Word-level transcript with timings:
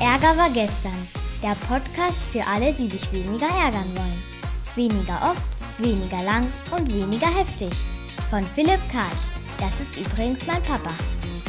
Ärger 0.00 0.36
war 0.36 0.48
gestern. 0.50 0.94
Der 1.42 1.56
Podcast 1.66 2.20
für 2.30 2.46
alle, 2.46 2.72
die 2.72 2.86
sich 2.86 3.12
weniger 3.12 3.48
ärgern 3.48 3.90
wollen. 3.96 4.22
Weniger 4.76 5.18
oft, 5.28 5.42
weniger 5.78 6.22
lang 6.22 6.52
und 6.70 6.92
weniger 6.94 7.26
heftig. 7.26 7.72
Von 8.30 8.44
Philipp 8.44 8.78
Karch. 8.92 9.18
Das 9.58 9.80
ist 9.80 9.96
übrigens 9.96 10.46
mein 10.46 10.62
Papa. 10.62 10.90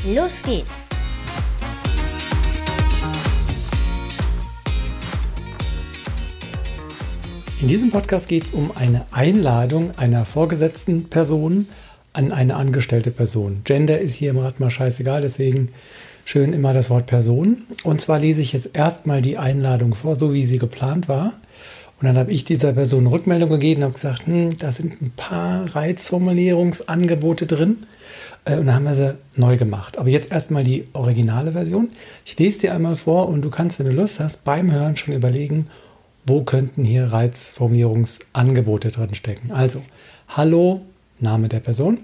Los 0.04 0.42
geht's! 0.42 0.88
In 7.62 7.68
diesem 7.68 7.92
Podcast 7.92 8.30
geht 8.30 8.46
es 8.46 8.52
um 8.52 8.76
eine 8.76 9.06
Einladung 9.12 9.96
einer 9.96 10.26
vorgesetzten 10.26 11.08
Person 11.10 11.68
an 12.14 12.32
eine 12.32 12.56
angestellte 12.56 13.12
Person. 13.12 13.62
Gender 13.64 14.00
ist 14.00 14.16
hier 14.16 14.32
im 14.32 14.40
Rat 14.40 14.60
mal 14.60 14.72
scheißegal, 14.72 15.22
deswegen 15.22 15.70
schön 16.30 16.54
immer 16.54 16.74
das 16.74 16.92
Wort 16.92 17.08
Person. 17.08 17.64
Und 17.84 18.02
zwar 18.02 18.20
lese 18.20 18.42
ich 18.42 18.54
jetzt 18.54 18.76
erstmal 18.76 19.20
die 19.20 19.40
Einladung 19.40 19.96
vor, 19.96 20.18
so 20.18 20.32
wie 20.32 20.44
sie 20.44 20.60
geplant 20.60 21.10
war. 21.10 21.34
Und 22.00 22.06
dann 22.06 22.20
habe 22.20 22.32
ich 22.32 22.46
dieser 22.46 22.74
Person 22.74 23.08
Rückmeldung 23.08 23.50
gegeben 23.50 23.82
und 23.82 23.86
habe 23.86 23.94
gesagt, 23.96 24.28
hm, 24.28 24.56
da 24.60 24.72
sind 24.72 25.02
ein 25.02 25.12
paar 25.18 25.76
Reizformulierungsangebote 25.76 27.48
drin. 27.48 27.78
Äh, 28.46 28.58
und 28.58 28.68
dann 28.68 28.76
haben 28.76 28.84
wir 28.84 28.94
sie 28.94 29.18
neu 29.38 29.58
gemacht. 29.58 29.98
Aber 29.98 30.10
jetzt 30.10 30.32
erstmal 30.32 30.64
die 30.64 30.88
originale 30.94 31.54
Version. 31.54 31.90
Ich 32.26 32.38
lese 32.38 32.60
dir 32.60 32.76
einmal 32.76 32.96
vor 32.96 33.28
und 33.28 33.42
du 33.42 33.50
kannst, 33.50 33.80
wenn 33.80 33.88
du 33.88 33.94
Lust 33.94 34.20
hast, 34.20 34.44
beim 34.44 34.72
Hören 34.72 34.96
schon 34.98 35.16
überlegen, 35.16 35.66
wo 36.28 36.44
könnten 36.44 36.84
hier 36.84 37.06
Reizformulierungsangebote 37.06 38.92
drin 38.92 39.16
stecken. 39.16 39.52
Also, 39.52 39.82
hallo, 40.28 40.82
Name 41.20 41.50
der 41.50 41.60
Person. 41.60 41.98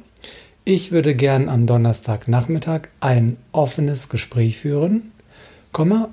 Ich 0.67 0.91
würde 0.91 1.13
gern 1.13 1.47
am 1.47 1.67
Donnerstagnachmittag 1.67 2.87
ein 2.99 3.37
offenes 3.51 4.09
Gespräch 4.09 4.57
führen, 4.57 5.11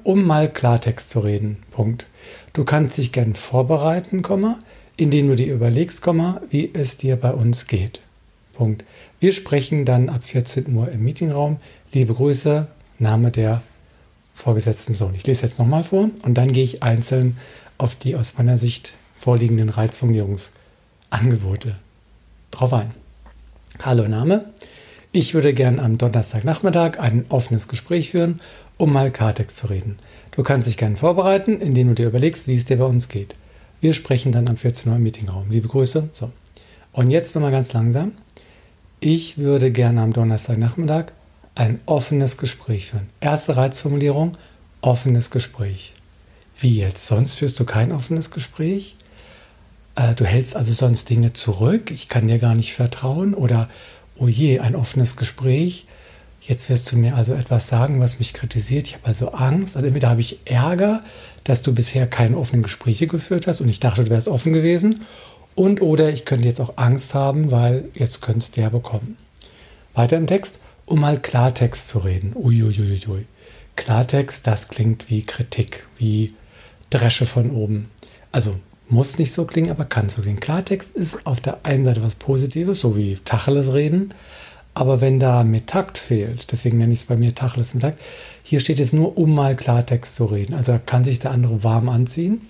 um 0.05 0.27
mal 0.27 0.53
Klartext 0.53 1.09
zu 1.09 1.21
reden. 1.21 1.57
Punkt. 1.71 2.05
Du 2.53 2.65
kannst 2.65 2.99
dich 2.99 3.13
gern 3.13 3.33
vorbereiten, 3.33 4.23
indem 4.99 5.29
du 5.29 5.37
dir 5.37 5.55
überlegst, 5.55 6.07
wie 6.51 6.71
es 6.75 6.99
dir 6.99 7.17
bei 7.17 7.33
uns 7.33 7.67
geht. 7.67 8.03
Punkt. 8.53 8.85
Wir 9.21 9.33
sprechen 9.33 9.87
dann 9.87 10.11
ab 10.11 10.23
14 10.23 10.71
Uhr 10.75 10.93
im 10.93 11.03
Meetingraum. 11.03 11.57
Liebe 11.95 12.13
Grüße, 12.13 12.67
Name 12.99 13.31
der 13.31 13.63
vorgesetzten 14.35 14.95
Sohn. 14.95 15.15
Ich 15.15 15.27
lese 15.27 15.47
jetzt 15.47 15.61
nochmal 15.61 15.83
vor 15.83 16.11
und 16.25 16.35
dann 16.35 16.53
gehe 16.53 16.65
ich 16.65 16.83
einzeln 16.83 17.39
auf 17.79 17.95
die 17.95 18.17
aus 18.17 18.37
meiner 18.37 18.59
Sicht 18.59 18.93
vorliegenden 19.19 19.71
Reizungsangebote 19.71 21.77
drauf 22.51 22.75
ein. 22.75 23.02
Hallo 23.81 24.07
Name. 24.07 24.45
Ich 25.11 25.35
würde 25.35 25.55
gern 25.55 25.81
am 25.81 25.99
Donnerstagnachmittag 25.99 27.01
ein 27.01 27.25
offenes 27.31 27.69
Gespräch 27.69 28.11
führen, 28.11 28.41
um 28.77 28.93
mal 28.93 29.11
Klartext 29.11 29.57
zu 29.57 29.67
reden. 29.69 29.99
Du 30.31 30.43
kannst 30.43 30.69
dich 30.69 30.77
gerne 30.77 30.97
vorbereiten, 30.97 31.61
indem 31.61 31.89
du 31.89 31.95
dir 31.95 32.07
überlegst, 32.07 32.47
wie 32.47 32.55
es 32.55 32.65
dir 32.65 32.79
bei 32.79 32.85
uns 32.85 33.09
geht. 33.09 33.35
Wir 33.81 33.93
sprechen 33.93 34.31
dann 34.31 34.49
am 34.49 34.57
14 34.57 34.91
Uhr 34.91 34.97
im 34.97 35.03
Meetingraum. 35.03 35.51
Liebe 35.51 35.69
Grüße. 35.69 36.11
So. 36.13 36.31
Und 36.93 37.11
jetzt 37.11 37.35
nochmal 37.35 37.51
ganz 37.51 37.73
langsam. 37.73 38.13
Ich 39.01 39.39
würde 39.39 39.73
gerne 39.73 40.03
am 40.03 40.13
Donnerstagnachmittag 40.13 41.07
ein 41.57 41.81
offenes 41.87 42.39
Gespräch 42.39 42.91
führen. 42.91 43.09
Erste 43.21 43.57
Reizformulierung, 43.57 44.37
offenes 44.81 45.31
Gespräch. 45.31 45.95
Wie 46.57 46.79
jetzt? 46.79 47.07
Sonst 47.09 47.37
führst 47.37 47.59
du 47.59 47.65
kein 47.65 47.91
offenes 47.91 48.31
Gespräch? 48.31 48.97
Äh, 49.95 50.15
du 50.15 50.25
hältst 50.25 50.57
also 50.57 50.73
sonst 50.73 51.11
Dinge 51.11 51.33
zurück, 51.33 51.91
ich 51.91 52.09
kann 52.09 52.29
dir 52.29 52.39
gar 52.39 52.55
nicht 52.55 52.75
vertrauen 52.75 53.35
oder, 53.35 53.69
oh 54.17 54.29
je, 54.29 54.61
ein 54.61 54.77
offenes 54.77 55.17
Gespräch. 55.17 55.87
Jetzt 56.41 56.69
wirst 56.69 56.91
du 56.91 56.97
mir 56.97 57.15
also 57.15 57.35
etwas 57.35 57.69
sagen, 57.69 58.01
was 58.01 58.19
mich 58.19 58.33
kritisiert. 58.33 58.89
Ich 58.89 58.95
habe 58.95 59.07
also 59.07 59.31
Angst. 59.31 59.77
Also 59.77 59.87
entweder 59.87 60.11
habe 60.11 60.21
ich 60.21 60.41
Ärger, 60.45 61.05
dass 61.45 61.63
du 61.63 61.73
bisher 61.73 62.09
keine 62.09 62.37
offenen 62.37 62.65
Gespräche 62.65 63.07
geführt 63.07 63.47
hast 63.47 63.61
und 63.61 63.69
ich 63.69 63.79
dachte, 63.79 64.05
du 64.05 64.11
wärst 64.11 64.27
offen 64.27 64.53
gewesen. 64.53 65.03
Und 65.55 65.83
oder 65.83 66.11
ich 66.11 66.25
könnte 66.25 66.49
jetzt 66.49 66.61
auch 66.61 66.77
Angst 66.77 67.15
haben, 67.15 67.53
weil 67.53 67.89
jetzt 67.95 68.23
könntest 68.23 68.57
du 68.57 68.63
ja 68.63 68.71
bekommen. 68.71 69.17
Weiter 69.95 70.17
im 70.17 70.27
Text, 70.27 70.59
um 70.85 71.01
mal 71.01 71.21
Klartext 71.21 71.87
zu 71.89 72.01
reden. 72.01 72.33
Uiuiuiui. 72.35 73.27
Klartext, 73.77 74.47
das 74.47 74.69
klingt 74.69 75.11
wie 75.11 75.25
Kritik, 75.25 75.87
wie 75.99 76.35
Dresche 76.91 77.27
von 77.27 77.51
oben. 77.51 77.89
Also 78.33 78.57
muss 78.89 79.19
nicht 79.19 79.33
so 79.33 79.45
klingen, 79.45 79.71
aber 79.71 79.85
kann 79.85 80.09
so 80.09 80.23
klingen. 80.23 80.41
Klartext 80.41 80.91
ist 80.95 81.27
auf 81.27 81.41
der 81.41 81.65
einen 81.65 81.85
Seite 81.85 82.03
was 82.03 82.15
Positives, 82.15 82.81
so 82.81 82.97
wie 82.97 83.19
Tacheles 83.25 83.73
reden. 83.73 84.13
Aber 84.75 85.01
wenn 85.01 85.21
da 85.21 85.45
mit 85.45 85.67
Takt 85.67 85.99
fehlt, 85.99 86.51
deswegen 86.51 86.79
nenne 86.79 86.93
ich 86.93 87.01
es 87.01 87.05
bei 87.07 87.17
mir 87.17 87.35
Tacheles 87.35 87.75
mit 87.75 87.83
Takt, 87.83 88.01
hier 88.43 88.61
steht 88.61 88.79
jetzt 88.79 88.95
nur, 88.95 89.17
um 89.19 89.35
mal 89.35 89.55
Klartext 89.57 90.17
zu 90.17 90.27
reden. 90.27 90.55
Also 90.55 90.79
kann 90.85 91.05
sich 91.05 91.19
der 91.19 91.31
andere 91.31 91.63
warm 91.63 91.89
anziehen. 91.89 92.43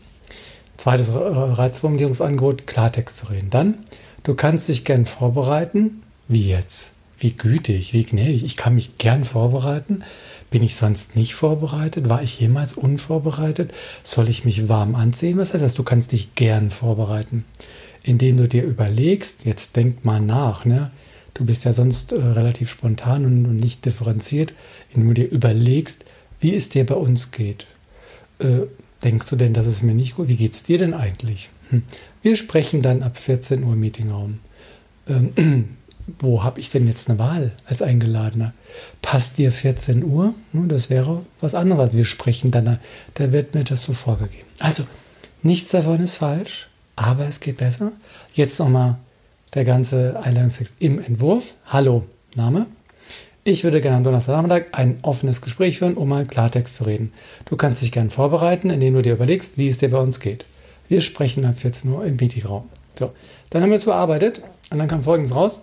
Zweites 0.76 1.10
Reizformulierungsangebot, 1.12 2.66
Klartext 2.66 3.18
zu 3.18 3.26
reden. 3.26 3.50
Dann, 3.50 3.78
du 4.22 4.34
kannst 4.34 4.68
dich 4.68 4.84
gern 4.84 5.04
vorbereiten. 5.04 6.02
Wie 6.28 6.48
jetzt? 6.48 6.94
Wie 7.22 7.30
gütig, 7.30 7.92
wie 7.92 8.02
gnädig. 8.02 8.42
Ich 8.42 8.56
kann 8.56 8.74
mich 8.74 8.98
gern 8.98 9.24
vorbereiten. 9.24 10.02
Bin 10.50 10.64
ich 10.64 10.74
sonst 10.74 11.14
nicht 11.14 11.36
vorbereitet? 11.36 12.08
War 12.08 12.20
ich 12.20 12.40
jemals 12.40 12.72
unvorbereitet? 12.72 13.72
Soll 14.02 14.28
ich 14.28 14.44
mich 14.44 14.68
warm 14.68 14.96
anziehen? 14.96 15.38
Was 15.38 15.54
heißt 15.54 15.62
das? 15.62 15.74
Du 15.74 15.84
kannst 15.84 16.10
dich 16.10 16.34
gern 16.34 16.70
vorbereiten, 16.70 17.44
indem 18.02 18.38
du 18.38 18.48
dir 18.48 18.64
überlegst, 18.64 19.44
jetzt 19.44 19.76
denk 19.76 20.04
mal 20.04 20.18
nach, 20.18 20.64
ne? 20.64 20.90
Du 21.34 21.44
bist 21.44 21.64
ja 21.64 21.72
sonst 21.72 22.12
äh, 22.12 22.16
relativ 22.16 22.68
spontan 22.68 23.24
und, 23.24 23.46
und, 23.46 23.56
nicht 23.56 23.84
differenziert, 23.84 24.52
indem 24.90 25.14
du 25.14 25.14
dir 25.14 25.30
überlegst, 25.30 26.04
wie 26.40 26.56
es 26.56 26.70
dir 26.70 26.84
bei 26.84 26.96
uns 26.96 27.30
geht. 27.30 27.66
Äh, 28.40 28.62
denkst 29.04 29.28
du 29.30 29.36
denn, 29.36 29.54
dass 29.54 29.66
es 29.66 29.80
mir 29.80 29.94
nicht 29.94 30.16
gut? 30.16 30.26
Wie 30.26 30.36
geht 30.36 30.54
es 30.54 30.64
dir 30.64 30.78
denn 30.78 30.92
eigentlich? 30.92 31.50
Hm. 31.70 31.84
Wir 32.20 32.34
sprechen 32.34 32.82
dann 32.82 33.04
ab 33.04 33.16
14 33.16 33.62
Uhr 33.62 33.74
im 33.74 33.80
Meetingraum. 33.80 34.40
Ähm, 35.06 35.68
wo 36.18 36.42
habe 36.42 36.60
ich 36.60 36.70
denn 36.70 36.86
jetzt 36.86 37.08
eine 37.08 37.18
Wahl 37.18 37.52
als 37.66 37.82
Eingeladener? 37.82 38.52
Passt 39.02 39.38
dir 39.38 39.52
14 39.52 40.04
Uhr? 40.04 40.34
Das 40.52 40.90
wäre 40.90 41.24
was 41.40 41.54
anderes. 41.54 41.96
Wir 41.96 42.04
sprechen 42.04 42.50
dann, 42.50 42.78
da 43.14 43.32
wird 43.32 43.54
mir 43.54 43.64
das 43.64 43.82
so 43.84 43.92
vorgegeben. 43.92 44.46
Also, 44.58 44.84
nichts 45.42 45.70
davon 45.70 46.00
ist 46.00 46.16
falsch, 46.16 46.68
aber 46.96 47.26
es 47.26 47.40
geht 47.40 47.58
besser. 47.58 47.92
Jetzt 48.34 48.58
nochmal 48.58 48.96
der 49.54 49.64
ganze 49.64 50.20
Einladungstext 50.22 50.76
im 50.78 50.98
Entwurf. 50.98 51.54
Hallo, 51.66 52.04
Name. 52.34 52.66
Ich 53.44 53.64
würde 53.64 53.80
gerne 53.80 53.96
am 53.96 54.04
Donnerstagnachmittag 54.04 54.66
ein 54.72 55.00
offenes 55.02 55.40
Gespräch 55.40 55.78
führen, 55.78 55.94
um 55.94 56.08
mal 56.08 56.26
Klartext 56.26 56.76
zu 56.76 56.84
reden. 56.84 57.12
Du 57.44 57.56
kannst 57.56 57.82
dich 57.82 57.90
gerne 57.90 58.10
vorbereiten, 58.10 58.70
indem 58.70 58.94
du 58.94 59.02
dir 59.02 59.14
überlegst, 59.14 59.58
wie 59.58 59.66
es 59.66 59.78
dir 59.78 59.90
bei 59.90 59.98
uns 59.98 60.20
geht. 60.20 60.44
Wir 60.88 61.00
sprechen 61.00 61.44
ab 61.44 61.58
14 61.58 61.90
Uhr 61.90 62.04
im 62.04 62.16
Meetingraum. 62.16 62.68
So, 62.96 63.12
dann 63.50 63.62
haben 63.62 63.70
wir 63.70 63.78
es 63.78 63.84
bearbeitet 63.84 64.42
und 64.70 64.78
dann 64.78 64.86
kam 64.86 65.02
folgendes 65.02 65.34
raus. 65.34 65.60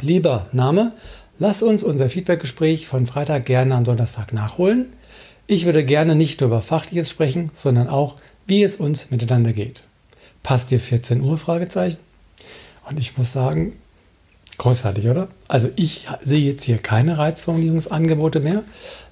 Lieber 0.00 0.46
Name, 0.52 0.92
lass 1.38 1.62
uns 1.62 1.84
unser 1.84 2.08
Feedbackgespräch 2.08 2.86
von 2.86 3.06
Freitag 3.06 3.46
gerne 3.46 3.74
am 3.74 3.84
Donnerstag 3.84 4.32
nachholen. 4.32 4.92
Ich 5.46 5.66
würde 5.66 5.84
gerne 5.84 6.14
nicht 6.14 6.40
nur 6.40 6.48
über 6.48 6.62
Fachliches 6.62 7.10
sprechen, 7.10 7.50
sondern 7.52 7.88
auch, 7.88 8.16
wie 8.46 8.62
es 8.62 8.76
uns 8.76 9.10
miteinander 9.10 9.52
geht. 9.52 9.84
Passt 10.42 10.70
dir 10.70 10.80
14 10.80 11.20
Uhr? 11.20 11.36
Fragezeichen. 11.36 11.98
Und 12.88 12.98
ich 12.98 13.16
muss 13.16 13.32
sagen, 13.32 13.74
großartig, 14.58 15.08
oder? 15.08 15.28
Also 15.48 15.68
ich 15.76 16.08
sehe 16.22 16.40
jetzt 16.40 16.64
hier 16.64 16.78
keine 16.78 17.18
Reizformulierungsangebote 17.18 18.40
mehr. 18.40 18.64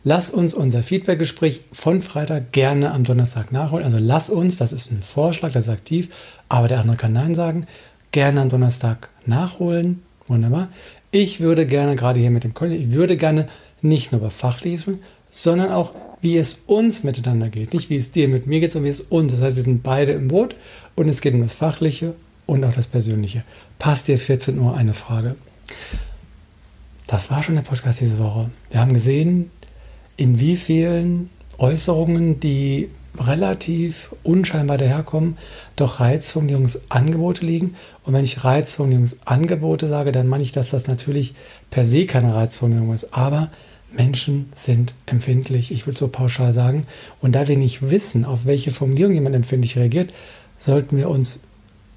Lass 0.03 0.31
uns 0.31 0.55
unser 0.55 0.83
Feedbackgespräch 0.83 1.63
von 1.73 2.03
Freitag 2.03 2.53
gerne 2.53 2.93
am 2.93 3.05
Donnerstag 3.05 3.53
nachholen. 3.53 3.85
Also 3.85 3.99
lass 4.01 4.31
uns, 4.31 4.57
das 4.57 4.73
ist 4.73 4.91
ein 4.91 5.03
Vorschlag, 5.03 5.53
das 5.53 5.67
ist 5.67 5.73
aktiv, 5.73 6.09
aber 6.49 6.69
der 6.69 6.81
andere 6.81 6.97
kann 6.97 7.13
Nein 7.13 7.35
sagen, 7.35 7.67
gerne 8.13 8.41
am 8.41 8.49
Donnerstag 8.49 9.09
nachholen. 9.27 10.03
Wunderbar. 10.31 10.69
Ich 11.11 11.41
würde 11.41 11.67
gerne, 11.67 11.97
gerade 11.97 12.21
hier 12.21 12.31
mit 12.31 12.45
dem 12.45 12.55
Köln, 12.55 12.71
ich 12.71 12.93
würde 12.93 13.17
gerne 13.17 13.49
nicht 13.83 14.13
nur 14.13 14.21
über 14.21 14.31
Fachliches 14.31 14.83
sprechen, 14.83 15.01
sondern 15.29 15.73
auch, 15.73 15.93
wie 16.21 16.37
es 16.37 16.61
uns 16.67 17.03
miteinander 17.03 17.49
geht. 17.49 17.75
Nicht 17.75 17.91
wie 17.91 17.97
es 17.97 18.13
dir 18.13 18.29
mit 18.29 18.47
mir 18.47 18.61
geht, 18.61 18.71
sondern 18.71 18.87
wie 18.87 18.91
es 18.91 19.01
uns. 19.01 19.33
Das 19.33 19.43
heißt, 19.43 19.57
wir 19.57 19.65
sind 19.65 19.83
beide 19.83 20.13
im 20.13 20.29
Boot 20.29 20.55
und 20.95 21.09
es 21.09 21.21
geht 21.21 21.35
um 21.35 21.41
das 21.41 21.55
Fachliche 21.55 22.15
und 22.47 22.65
auch 22.65 22.73
das 22.73 22.87
Persönliche. 22.87 23.43
Passt 23.81 24.07
dir 24.07 24.19
14 24.19 24.57
Uhr 24.61 24.77
eine 24.77 24.95
Frage? 24.95 25.35
Das 27.09 27.29
war 27.33 27.43
schon 27.43 27.57
der 27.57 27.63
Podcast 27.63 28.01
diese 28.01 28.21
Woche. 28.21 28.51
Wir 28.71 28.81
haben 28.81 28.93
gesehen, 28.93 29.51
in 30.17 30.39
wie 30.39 30.57
vielen 30.57 31.31
Äußerungen 31.59 32.39
die 32.39 32.89
relativ 33.19 34.15
unscheinbar 34.23 34.79
daherkommen, 34.79 35.37
doch 35.77 36.01
Reizformulierungsangebote 36.01 37.45
liegen. 37.45 37.75
Und 38.05 38.15
wenn 38.15 38.25
ich 38.25 38.45
Reizformulierungsangebote 38.45 39.89
sage, 39.89 40.13
dann 40.13 40.29
meine 40.29 40.43
ich, 40.43 40.53
dass 40.53 40.71
das 40.71 40.87
natürlich 40.87 41.35
per 41.71 41.85
se 41.85 42.07
keine 42.07 42.35
Reizformulierung 42.35 42.95
ist. 42.95 43.15
Aber 43.15 43.51
Menschen 43.93 44.51
sind 44.55 44.95
empfindlich, 45.07 45.73
ich 45.73 45.87
würde 45.87 45.99
so 45.99 46.09
pauschal 46.09 46.55
sagen. 46.55 46.87
Und 47.21 47.35
da 47.35 47.49
wir 47.49 47.57
nicht 47.57 47.91
wissen, 47.91 48.25
auf 48.25 48.47
welche 48.47 48.71
Formulierung 48.71 49.15
jemand 49.15 49.35
empfindlich 49.35 49.77
reagiert, 49.77 50.13
sollten 50.59 50.97
wir 50.97 51.09
uns 51.09 51.41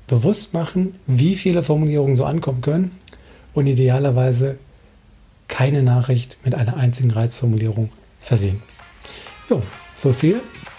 bewusst 0.07 0.54
machen, 0.54 0.95
wie 1.07 1.36
viele 1.36 1.63
Formulierungen 1.63 2.15
so 2.15 2.25
ankommen 2.25 2.62
können 2.62 2.92
und 3.54 3.68
idealerweise 3.68 4.57
keine 5.48 5.83
Nachricht 5.83 6.38
mit 6.44 6.56
einer 6.56 6.77
einzigen 6.77 7.12
Reizformulierung 7.12 7.89
versehen. 8.19 8.62
Jo, 9.50 9.62
So 9.95 10.13
viel 10.13 10.42